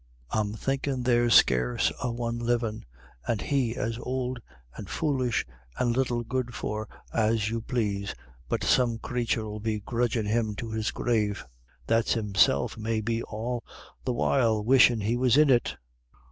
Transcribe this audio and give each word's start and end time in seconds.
I'm 0.31 0.53
thinkin' 0.53 1.03
there's 1.03 1.35
scarce 1.35 1.91
a 2.01 2.11
one 2.11 2.39
livin', 2.39 2.85
and 3.27 3.39
he 3.39 3.75
as 3.75 3.99
ould 3.99 4.41
and 4.75 4.89
foolish 4.89 5.45
and 5.77 5.95
little 5.95 6.23
good 6.23 6.55
for 6.55 6.89
as 7.13 7.51
you 7.51 7.61
plase, 7.61 8.15
but 8.49 8.63
some 8.63 8.97
crathur'ill 8.97 9.59
be 9.59 9.79
grudgin' 9.79 10.25
him 10.25 10.55
to 10.55 10.71
his 10.71 10.89
grave, 10.89 11.45
that's 11.85 12.15
himself 12.15 12.79
may 12.79 12.99
be 13.01 13.21
all 13.21 13.63
the 14.03 14.13
while 14.13 14.63
wishin' 14.63 15.01
he 15.01 15.15
was 15.15 15.37
in 15.37 15.51
it. 15.51 15.75